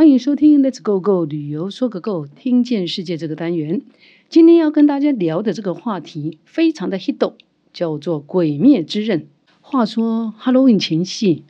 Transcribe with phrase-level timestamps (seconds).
[0.00, 3.82] 欢迎收听《Let's Go Go 旅游说个够》，听见世界这个单元。
[4.30, 7.34] 今天要跟大家聊的这个话题非常的 hit，
[7.74, 9.20] 叫做《鬼灭之刃》。
[9.60, 11.44] 话说 Halloween 前夕，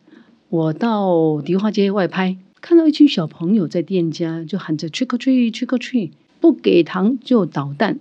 [0.48, 6.10] 我到迪化街外拍，看到一群小朋友在店家就喊着 “trick or treat”，“trick or treat”，
[6.40, 8.00] 不给糖就捣蛋。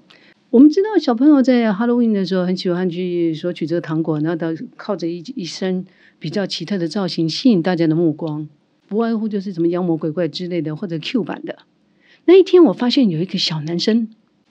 [0.50, 5.86] 我们知道小朋友在 Halloween 的时候很喜欢去索取这个糖果，然后到靠着一一身
[6.18, 8.50] 比较奇特的造型吸引大家的目光。
[8.90, 11.60] 不外乎就是什么妖魔鬼怪之类的，或者 Q 版的。
[12.26, 14.10] 那一天，我发现有一个小男生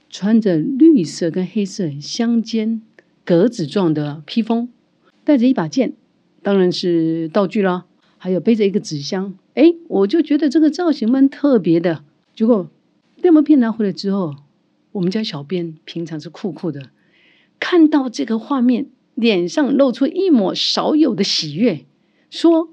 [0.09, 2.80] 穿着绿色跟黑色相间
[3.24, 4.69] 格子状的披风，
[5.24, 5.95] 带着一把剑，
[6.41, 9.37] 当然是道具啦，还有背着一个纸箱。
[9.55, 12.05] 哎，我就觉得这个造型蛮特别的。
[12.37, 12.70] 结果
[13.20, 14.37] 电摩片拿回来之后，
[14.93, 16.91] 我们家小编平常是酷酷的，
[17.59, 21.84] 看到这个画面，脸上露出一抹少有的喜悦，
[22.30, 22.68] 说。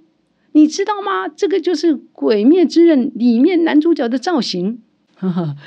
[0.56, 1.28] 你知道吗？
[1.28, 4.80] 这个就是《鬼灭之刃》里面男主角的造型。
[5.16, 5.58] 哈哈，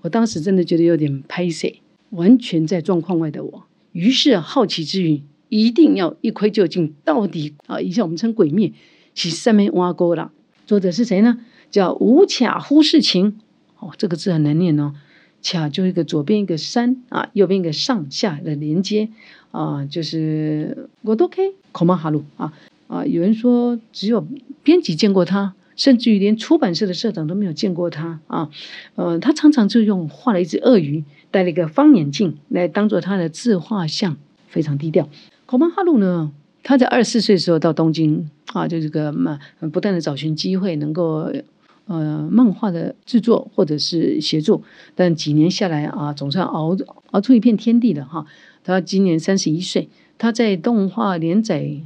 [0.00, 1.68] 我当时真的觉得有点拍摄，
[2.10, 3.64] 完全在状况外的我。
[3.92, 8.68] 于是好奇之余，一定要一窥究竟，到底啊，以下我们称《鬼灭》，
[9.14, 10.32] 其上面挖沟了。
[10.64, 11.40] 作者是谁呢？
[11.70, 13.38] 叫无卡忽视情。
[13.78, 14.94] 哦，这个字很难念哦。
[15.42, 19.10] 卡就一个左边一个山啊，右边一个上下的连接
[19.50, 21.52] 啊，就是我都可以。
[21.70, 22.54] 口马哈鲁啊。
[22.88, 24.26] 啊，有人说只有
[24.62, 28.50] 编辑见过他，甚至于连出版社的社长都没有见过他啊。
[28.96, 34.16] 呃，他常常就用画了一只鳄鱼，戴了一个方眼镜来当做他的自画像，
[34.48, 35.08] 非常低调。
[35.44, 39.38] 口曼哈鲁呢，他在二十四岁的时候到东京啊，就这个嘛，
[39.70, 41.30] 不断的找寻机会，能够
[41.86, 44.62] 呃漫画的制作或者是协助，
[44.94, 46.74] 但几年下来啊，总算熬
[47.10, 48.24] 熬出一片天地了哈。
[48.64, 51.82] 他今年三十一岁，他在动画连载。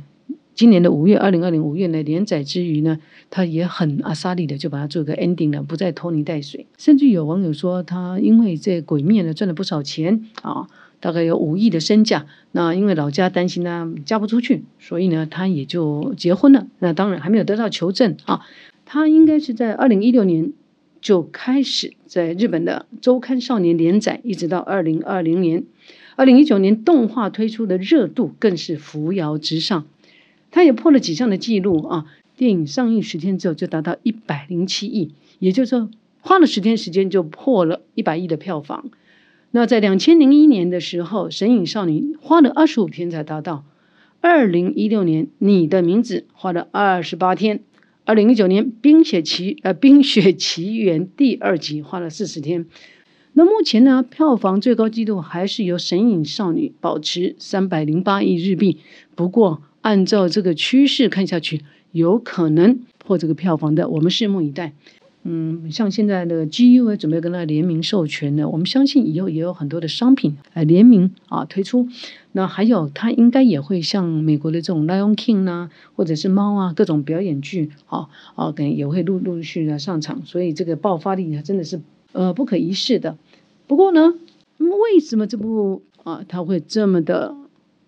[0.55, 2.99] 今年的五月，二零二零五月呢，连载之余呢，
[3.31, 6.67] 他也很阿萨利的就把它做个 ending 了，不再拖泥带水。
[6.77, 10.67] 甚至有网友说，他因为这鬼灭呢赚了不少钱啊，
[11.01, 12.27] 大概有五亿的身价。
[12.51, 16.67] 那因为老家担心他嫁不出去，所以呢，他也就结婚了。
[16.81, 18.43] 那当然还没有得到求证啊。
[18.85, 20.53] 他应该是在二零一六年
[21.01, 25.65] 就开始在日本的周刊少年连载，一直到二零二零年、
[26.17, 29.87] 二零一九年动画推出的热度更是扶摇直上。
[30.53, 32.07] 他也破了几项的记录啊！
[32.37, 35.91] 电影上映十天之后就达到一百零七亿，也就是说
[36.21, 38.91] 花了十天时间就破了一百亿的票房。
[39.51, 43.65] 那在两千零一年的时候，《神隐少女》花了二十五天才达到；
[44.21, 47.59] 二零一六年，《你的名字》花了二十八天；
[48.05, 52.67] 二零一九年，《冰雪奇》呃，《冰雪奇缘》第二集花了四十天。
[53.43, 58.79] 那目前呢，票房最高纪录还是由《神隐少女》保持三百零八亿日币。
[59.17, 64.75] 不过，按照这个趋势看下去，有可能破这个票房的，我们拭目以待。
[65.25, 71.89] 嗯，像现在的 GU 也准备跟他联名授权呢，我们相信以后也有很多的商品来联名啊推出。
[72.31, 80.23] 那还有，他应该也会像美国的这种 Lion King 啊，或者是猫啊各种表演剧啊啊，可能也会陆陆续续的上场。
[80.25, 81.81] 所以这个爆发力真的是
[82.13, 83.19] 呃不可一世的。
[83.73, 84.13] 不过呢，
[84.59, 87.35] 那么为什么这部啊它会这么的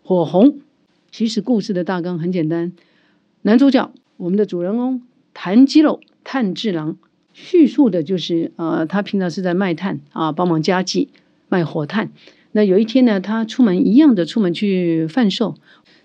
[0.02, 0.60] 火红？
[1.10, 2.72] 其实故事的大纲很简单，
[3.42, 5.02] 男主角我们的主人公
[5.34, 6.96] 谭基肉炭治郎，
[7.34, 11.10] 叙述的就是呃他平常是在卖炭啊，帮忙家计
[11.50, 12.10] 卖火炭。
[12.52, 15.54] 那有一天呢，他出门一样的出门去贩售，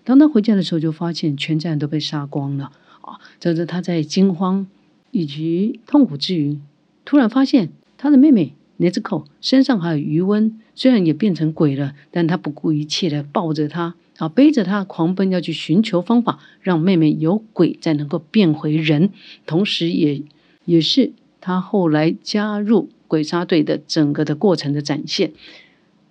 [0.03, 3.22] 当他回家的时候，就发现全家人都被杀光了啊！
[3.39, 4.68] 这是他在惊慌
[5.12, 6.59] 以及痛苦之余，
[7.06, 13.95] 突然发现他的妹妹奈子口身上还有余温，虽然也变成鬼了，但他不顾一切的抱着她。
[14.17, 19.12] 啊，背着他狂奔，要去寻求方法，让妹妹由鬼再能够变回人，
[19.45, 20.23] 同时也
[20.66, 25.31] 也是他后来加入鬼杀队的整个的过程的展现。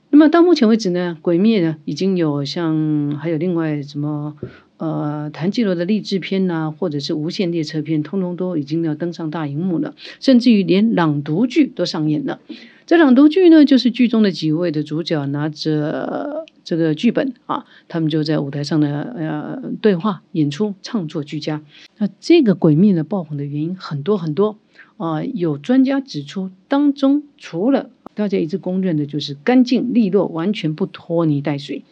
[0.09, 4.35] 那么到目前为止呢，鬼灭呢已经有像还有另外什么
[4.79, 12.41] 呃谭纪罗的励志片呐，或者是无限列车片，通通都已经要登上大荧幕了，甚至于连朗读剧都上演了。
[12.87, 21.63] 这朗读剧呢，就是剧中的几位的主角拿着这个剧本啊，他们就在舞台上的呃对话、演出、唱作俱佳。
[21.99, 24.57] 那这个鬼灭的爆红的原因很多很多
[24.97, 31.85] 啊，有专家指出，当中除了大家一直公认的就是干净利落、完全不拖泥带水、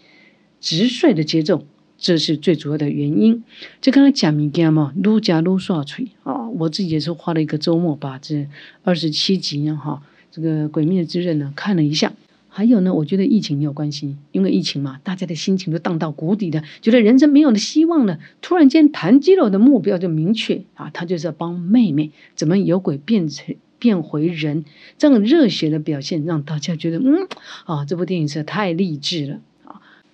[0.61, 1.67] 直率的节奏，
[2.07, 3.43] 这是最主要的原因。
[3.81, 8.47] 就刚才讲物件嘛，撸加撸刷锤啊，我自己也是花了一个周末把这
[8.85, 10.01] 二十七集哈。
[10.31, 12.13] 这个《鬼灭之刃》呢，看了一下，
[12.47, 18.21] 还有呢，我觉得疫情也有关系，因为疫情嘛，大家的心情都荡到谷底的，觉得人生没有了希望了。
[18.41, 24.65] 突然间，谭基楼的目标就明确啊，他就是要帮妹妹怎么由鬼变成变回人，
[24.97, 27.27] 这样热血的表现让大家觉得，嗯
[27.65, 29.41] 啊，这部电影是太励志了。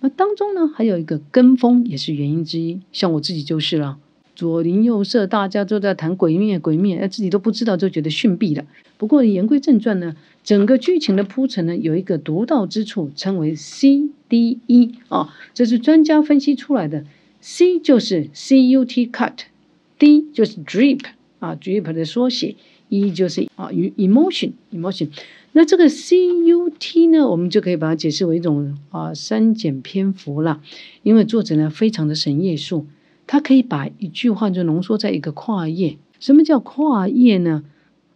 [0.03, 3.97] 那当中呢，还有一个跟风也是原因之一，像我自己就是了。
[4.35, 8.65] 左邻右舍，大家都在谈鬼灭，鬼灭，哎，自己都不知道，就觉得逊毙了。
[8.97, 17.05] 不过言归正传呢，整个剧情的铺陈呢，有一个独到之处，称为 C D E 啊，这是专家分析出来的。
[17.39, 20.99] C 就是 C U T cut，D 就是 drip
[21.39, 22.55] 啊，drip 的缩写
[22.93, 25.09] ，E 就是啊与，emotion emotion。
[25.53, 30.61] 那这个 C U T 呢，我们就可以把它解释为一种啊删减篇幅了，
[31.03, 32.85] 因为作者呢非常的神页数。
[33.25, 35.97] 它可以把一句话就浓缩在一个跨页。
[36.19, 37.63] 什么叫跨页呢？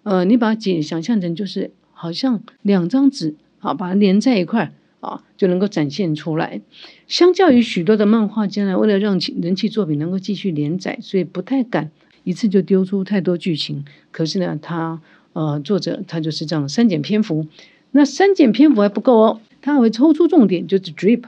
[0.03, 6.61] 呃，你把它解想象成就是好像两张纸啊，把它连在一块儿啊，就能够展现出来。
[7.07, 11.91] 相较于许多的漫画家呢，为了让人气作品能够继续连载，所以不太敢
[12.27, 13.85] 一次就丢出太多剧情。
[14.11, 15.01] 可是呢，他
[15.33, 17.47] 呃作者他就是这样删减篇幅。
[17.91, 21.23] 那删减篇幅还不够哦，他还会抽出重点，就是 drip。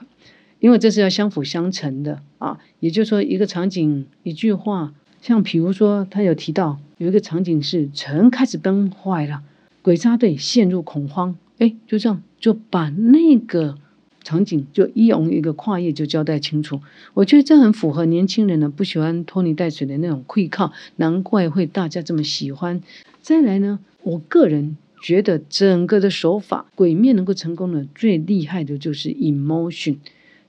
[0.59, 9.41] 因为这是要相辅相成的啊，也就是说，一个场景一句话，像比如说，他有提到有一个场景是城开始崩坏了，
[9.81, 13.77] 鬼杀队陷入恐慌，哎，就这样就把那个
[14.23, 16.81] 场景就一用一个跨页就交代清楚。
[17.13, 22.81] 我觉得这很符合年轻人呢不喜欢拖泥带水的那种愧靠，难怪会大家这么喜欢。
[23.21, 29.97] 再来呢，我个人觉得整个的手法，鬼面能够成功的最厉害的就是 emotion。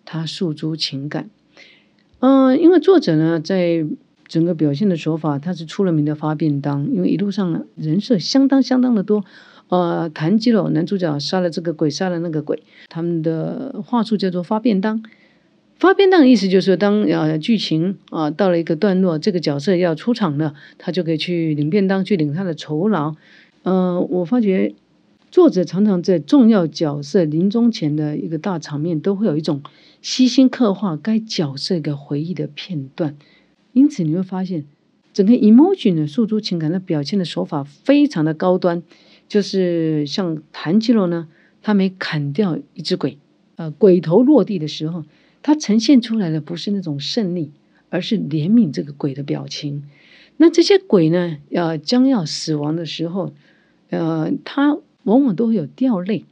[0.03, 1.31] 它诉诸情感，
[2.19, 3.87] 嗯，因为作者呢，在
[4.27, 6.91] 整个表现的手法，他是出了名的发便当。
[6.93, 9.25] 因为一路上呢，人设相当相当的多，
[9.71, 15.03] 呃，谭基楼男主角杀了这个鬼，杀了那个鬼，他们的话术叫做发便当。
[15.79, 23.15] 发便当的意思就是说，当呃剧情啊到了一个段落，这个角色要出场了，他就可以去领便当，去领他的酬劳。
[23.63, 24.75] 嗯，我发觉。
[25.33, 29.63] 作者常常在重要角色临终前的一个大场面，都会有一种
[30.03, 33.17] 悉心刻画该角色一个回忆的片段。
[33.73, 34.65] 因此你会发现，
[35.13, 38.83] 整个 emotion 的诉诸情感的表现的手法非常的高端。
[39.31, 41.27] 就是像谭基罗呢，
[41.63, 43.17] 他没砍掉一只鬼，
[43.57, 45.07] 呃，鬼头落地的时候，
[45.43, 47.51] 他呈现出来的不是那种胜利，
[47.89, 49.85] 而是怜悯这个鬼的表情。
[50.37, 53.33] 那这些鬼呢，要将要死亡的时候，
[53.89, 54.77] 呃，他。
[55.05, 56.27] 往往都会有掉泪，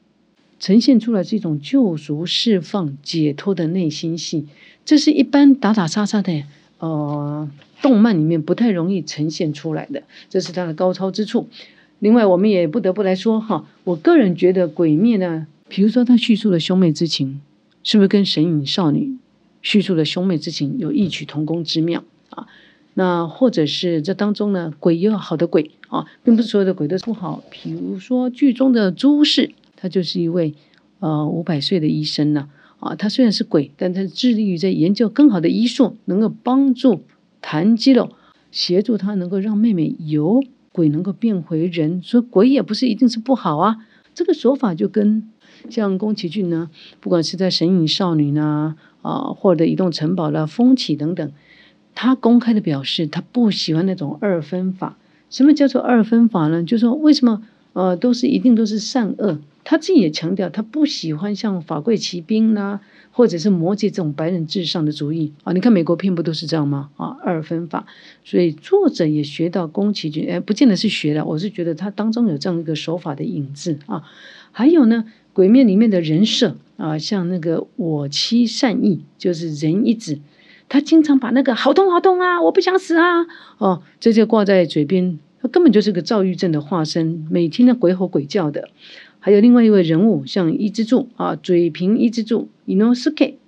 [0.60, 4.46] 呈现出来这种救赎、释放、解脱的内心戏。
[4.84, 6.44] 这是一般打打杀杀的
[6.78, 11.48] 呃动漫里面不太容易呈现出来的，这是它的高超之处。
[12.00, 17.40] 另外，我们也不得不来说哈，我个人觉得《鬼灭》呢，比如说他叙述的兄妹之情，
[17.82, 19.00] 是不是跟《神隐少女》
[19.62, 22.46] 叙述的兄妹之情有异曲同工之妙啊？
[22.94, 27.42] 那或者是这当中呢，鬼也有好的鬼啊，并不是所有的鬼都不好。
[27.50, 30.54] 比如说剧中的朱氏，他就是一位
[31.00, 32.48] 呃五百岁的医生呢
[32.78, 37.02] 啊，他虽然是鬼，但他致力于在研究更好的医术，能够帮助
[37.40, 38.12] 谭基洛，
[38.52, 40.42] 协助他能够让妹妹由
[40.78, 42.00] 鬼能够变回人。
[42.00, 43.78] 所以鬼也不是一定是不好啊，
[44.14, 45.28] 这个说法就跟
[45.68, 46.70] 像宫崎骏呢，
[47.00, 51.32] 不管是在《神隐少女》呢啊，或者《移动城堡》的风起等等。
[51.96, 54.96] 他公开的表示，他不喜欢那种二分法。
[55.30, 56.62] 什么叫做二分法呢？
[56.62, 57.42] 就是说，为什么
[57.72, 59.40] 呃都是一定都是善恶？
[59.68, 65.52] 他自己也强调，他不喜欢像法贵骑兵啦，或者是魔界这种白人至上的主义啊。
[65.52, 66.88] 你看美国片不都是这样吗？
[66.96, 67.84] 啊，二分法。
[68.24, 74.04] 所以作者也学到宫崎骏，哎，不见得是学的，我是觉得他当中有这样一个手法的影子啊。
[74.52, 80.18] 还有呢，鬼面里面的人设啊，像那个我妻善意，就是仁一子。
[80.70, 83.26] 他经常把那个好痛好痛啊，我不想死啊，
[83.58, 88.70] 哦，这就挂在嘴边，他根本就是个躁郁症的化身，每天的鬼吼鬼叫的。
[89.20, 93.38] 还有另外一位人物，像伊之助啊，嘴平伊之助伊诺斯 K，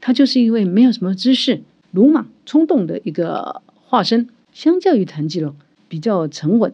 [0.00, 4.28] 他就是一位没有什么知识、鲁莽冲动的一个化身。
[4.52, 5.54] 相较于谭基龙，
[5.88, 6.72] 比较沉稳。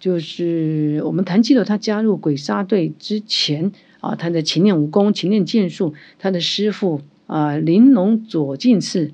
[0.00, 9.12] 就是我们谭基龙，他加入鬼杀队之前啊，他的勤练武功、勤练剑术，他的师傅啊，玲珑左近次。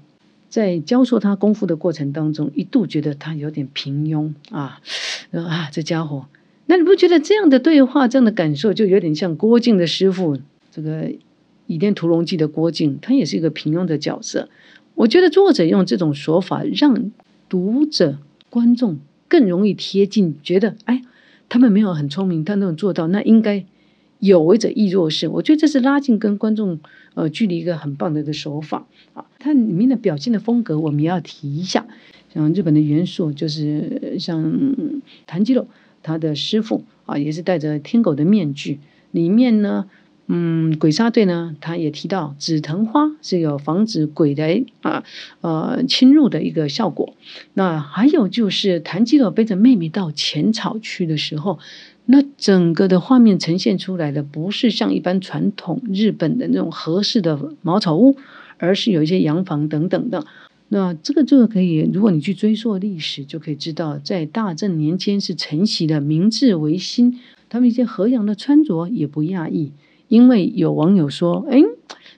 [0.49, 4.81] 在教授他功夫的过程当中，一度觉得他有点平庸啊，
[5.31, 6.27] 啊，这家伙，
[6.71, 10.39] 那你不觉得这样的对话、这样的感受，就有点像郭靖的师傅
[10.71, 11.03] 这个
[11.67, 14.49] 《倚天屠龙记》的郭靖，他也是一个平庸的角色。
[14.95, 17.11] 我觉得作者用这种说法，让
[17.49, 18.19] 读者、
[18.51, 21.03] 观众更容易贴近，觉得哎，
[21.49, 23.65] 他们没有很聪明，但能做到，那应该
[24.21, 25.27] 有为者亦若是。
[25.27, 26.79] 我觉得这是拉近跟观众
[27.15, 29.25] 呃距离一个很棒的一个手法啊。
[29.41, 31.85] 它里面的表现的风格，我们也要提一下。
[32.33, 34.57] 像日本的元素，就是像
[35.27, 35.67] 谭基楼
[36.03, 38.79] 他的师傅啊，也是戴着天狗的面具，
[39.11, 39.89] 里面呢。
[40.33, 45.03] 嗯，鬼杀队呢，他也提到紫藤花是有防止鬼来啊
[45.41, 47.15] 呃侵入的一个效果。
[47.55, 51.59] 那还有就是谭吉尔背着妹妹到浅草去的时候，
[52.07, 58.17] 那整个的画面呈现出来的不是像一般传统日本的那种合适的茅草屋，
[58.59, 60.25] 而是有一些洋房等等的。
[60.73, 69.73] 那这个就可以，如果你去追溯历史，就可以知道，在大正年间是承袭的明治维新，他们一些和洋的穿着也不亚异。
[70.07, 71.61] 因为有网友说：“哎，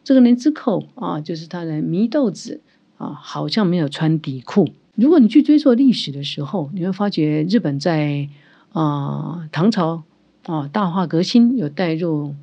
[0.05, 2.61] 这个人之口啊，就是他的祢豆子
[2.99, 4.69] 啊，好像没有穿底裤。
[4.97, 8.29] 如果你去追溯历史的时候，你会发觉日本在
[8.73, 10.05] 啊唐朝
[10.45, 12.35] 啊大化革新有带入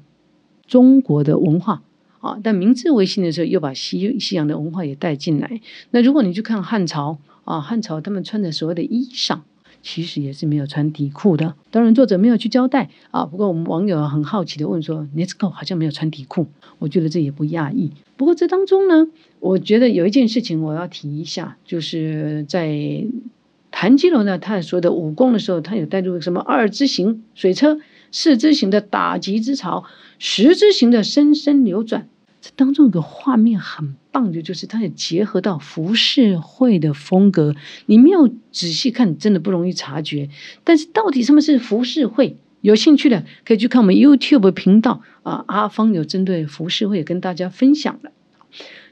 [0.65, 1.83] 中国的文化
[2.19, 5.61] 啊，但明治维新的时候又把西西洋的文化也带进来。
[5.91, 9.39] 那如果你去看汉朝啊，汉朝他们穿的所谓的衣裳。”
[9.81, 13.25] 其实也是没有穿底裤的，当然作者没有去交代啊。
[13.25, 16.47] 不过我们网友很好奇的问说：“Let's go，好像没有穿底裤。”
[16.79, 17.93] 我觉得这也不讶异。
[18.17, 19.07] 不过这当中呢，
[19.39, 23.05] 我觉得有一件事情我要提一下，就是在
[23.71, 27.79] 谭基楼呢，他说的武功的时候，他有带入什么二之行水车、
[28.11, 29.85] 四之行的打击之潮、
[30.17, 32.08] 十之行的深深流转。
[32.41, 37.55] 这当中有个画面很棒的，就是它也结合到浮世绘的风格。
[37.85, 40.29] 你没有仔细看，真的不容易察觉。
[40.63, 42.37] 但是到底什么是浮世绘？
[42.61, 48.11] 有兴趣的可以去看我们 YouTube 频道啊，阿芳有针对浮世绘跟大家分享的。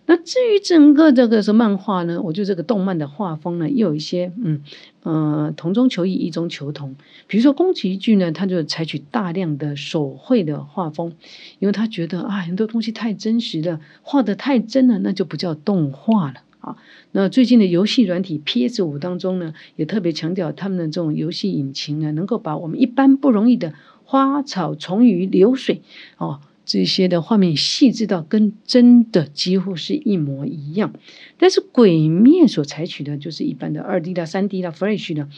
[0.10, 4.62] 那至于整个这个是漫画呢，我觉得这个动漫的画风呢，又有一些嗯
[5.04, 6.96] 呃同中求异，异中求同。
[7.28, 11.14] 比如说宫崎骏呢，他就采取大量的手绘的画风，
[11.60, 16.78] 因为他觉得啊很多东西太真实了，画的太真了，那就不叫动画了啊。
[17.12, 23.74] 那最近的游戏软体 PS 五当中呢，也特别强调他们的这种游戏引擎呢，能够把我们一般不容易的
[24.06, 25.82] 花草虫鱼流水
[26.18, 26.40] 哦。
[26.68, 30.94] 这些的画面细致到跟真的几乎是一模一样，
[31.40, 35.30] 但是鬼灭所采取的就是一般的二 D 的、三 D 的、Flash 的，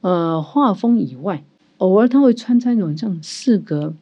[0.00, 1.42] 呃，画风以外，
[1.78, 3.94] 偶尔他会穿插一种像四格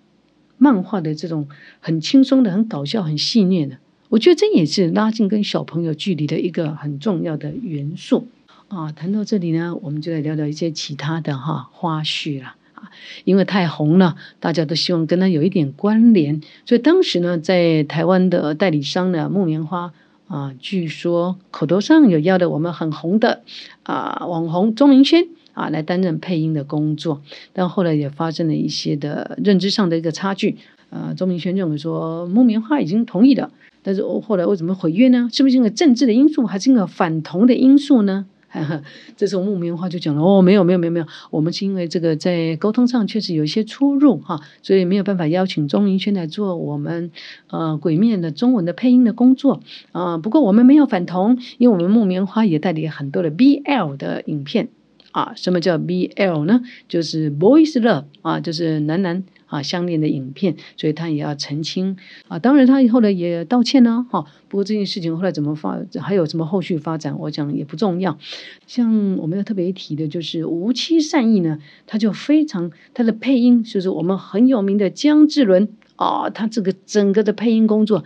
[0.58, 1.48] 漫画的这种
[1.80, 3.78] 很轻松的、很搞笑、很细腻的，
[4.10, 8.28] 我觉得这也是拉近跟小朋友距离的一个很重要的元素。
[8.68, 8.92] 啊。
[8.92, 12.44] 谈到这里呢，我们就来聊聊一些其他的哈花絮
[13.24, 19.92] 因为太红了，大家都希望跟他有一点关联，所以当时呢，在台湾的代理商呢，木棉花
[20.28, 23.42] 啊，据说口头上有要的我们很红的
[23.82, 27.22] 啊网红钟明轩啊来担任配音的工作，
[27.52, 30.56] 但后来也发生了一些的认知上的一个差距，
[30.90, 33.50] 呃，钟明轩认为说木棉花已经同意了，
[33.82, 35.28] 但是后来为什么毁约呢？
[35.32, 38.26] 是不是因为政治的因素，还是因为反同的因素呢？
[39.16, 47.10] 这时候木棉花就讲了哦，没有没有没有没有，我们是因为这个在沟通上确实有一些出入哈，所以没有办法邀请钟明轩来做我们
[47.48, 49.60] 呃鬼面的中文的配音的工作
[49.92, 50.18] 啊。
[50.18, 54.68] 不过我们没有反同，因为我们木棉花也代理很多的 BL 的影片
[55.14, 55.32] 啊。
[55.34, 56.60] 什么叫 BL 呢？
[56.86, 59.24] 就是 Boys Love 啊，就是男男。
[59.46, 62.40] 啊，相恋的影片，所以他也要澄清啊。
[62.40, 64.04] 当然，他以后呢也道歉呢。
[64.10, 68.18] 哈，不过这件事情后来怎么发，还有什么后续发展，我讲也不重要。
[68.66, 78.02] 像我们要特别提的，就是无期善意呢，他就非常他的配音，就是我们很有名的姜志伦啊，他这个整个的配音工作，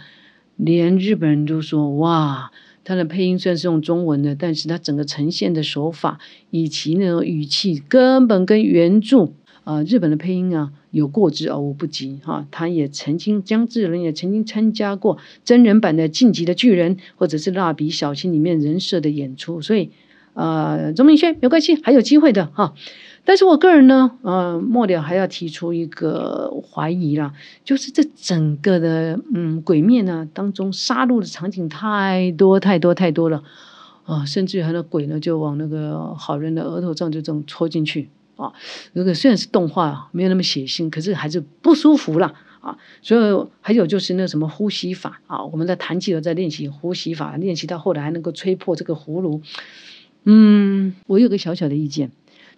[0.57, 2.51] 连日本人都说哇，
[2.89, 6.19] 他的配音虽然是用中文的，但是他整个呈现的手法
[6.51, 9.33] 以及那种语气，根本跟原著。
[9.65, 12.47] 啊，日本的配音啊，有过之而无不及哈。
[12.51, 19.61] 他也曾经，姜志伦也曾经参加过真人版的《晋级的巨人》，或者是《蜡笔小新》里面人设的演出。
[19.61, 19.91] 所以，
[20.33, 22.73] 呃，钟明轩没关系，还有机会的哈。
[23.29, 33.43] 但是我个人呢，呃，末了还要提出一个怀疑啦，就是这整个的嗯鬼面呢当中杀戮的场景太多太多太多了
[34.07, 38.09] 啊，甚至于很多鬼呢就往那个好人的额头上就这种戳进去。
[38.37, 38.51] 啊，
[38.95, 42.79] 那个虽然是动画，没有那么血腥，可是还是不舒服了啊。
[43.03, 49.43] 所以还有就是那什么呼吸法啊，我们在弹吉他在练习呼吸法，练习到后来还能够吹破这个葫芦。
[50.25, 52.11] 嗯，我有个小小的意见，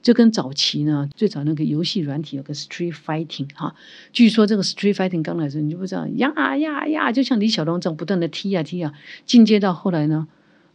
[0.02, 3.74] 就跟早期呢，最早那个游戏软体有个 Street Fighting 哈，
[4.12, 8.92] 据说这个 Street Fighting 刚来的时候，你就不知道呀呀呀，就像李小龙这样不断的踢呀踢呀，
[9.26, 10.26] 进阶到后来呢，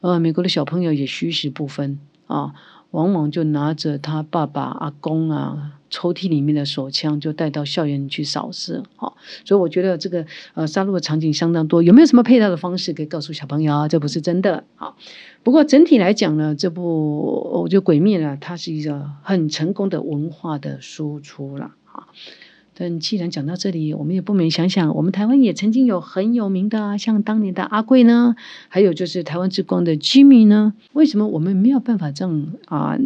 [0.02, 2.54] 呃，美国的小朋友也虚实不分啊。
[2.92, 8.84] 往往就拿着他爸爸、阿公啊抽屉里面的手枪，就带到校园去扫射。
[8.96, 11.84] 好，所以我觉得这个呃杀戮的场景相当多。
[11.84, 13.88] 有没有什么配套的方式可以告诉小朋友啊？
[13.88, 14.64] 这不是真的。
[14.76, 14.98] 好，
[15.44, 21.72] 不过整体来讲呢，这部我觉得《鬼灭》呢，它是一个很成功的文化的输出了。
[21.86, 22.08] 哈。
[22.78, 28.36] 但既然讲到这里，我们也不免想想，我们台湾也曾经有很有名的啊，像当年的阿贵呢，
[28.68, 32.98] 还有就是台湾之光的 Jimmy 呢，为什么我们没有办法这样啊，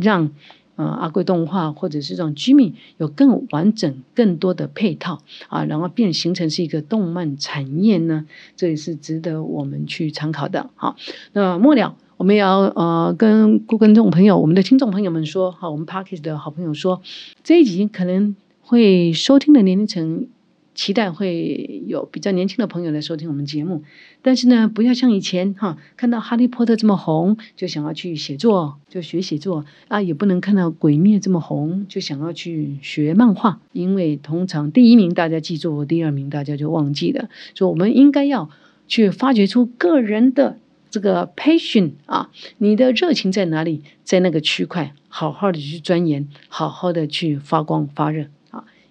[0.00, 0.30] 让
[0.76, 8.26] 呃阿贵动画或者是让 Jimmy 有更完整、更多的配套啊，然后变形成是一个动漫产业呢？
[8.54, 10.70] 这也是值得我们去参考的。
[10.76, 10.94] 好，
[11.32, 17.02] 那末了，我们要呃跟观众朋友、我们的听众朋友们说，好，我们 Parkes 的好朋友说，
[17.42, 18.36] 这一集可能。
[18.72, 20.28] 会收听的年龄层，
[20.74, 23.82] 期待会有比较年轻的朋友来收听我们节目。
[24.22, 33.60] 但是呢，不要像以前哈，看到哈利波特这么红，就想要去写作，就学写作啊，也不能看到鬼灭这么红，就想要去学漫画。
[33.74, 37.28] 因为通常第一名大家记住，第二名大家就忘记了。
[37.54, 38.48] 所以我们应该要
[38.88, 40.56] 去发掘出个人的
[40.88, 48.28] 这个 passion 啊，你的热情在哪里，在那个区块，好好的去钻研，好好的去发光发热。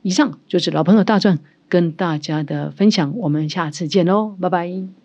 [0.01, 1.39] 以上就是老朋友大壮
[1.69, 5.00] 跟大家的分享，我们下次见喽，拜拜。